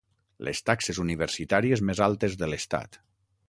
[0.47, 3.03] Les taxes universitàries més altes de l’estat.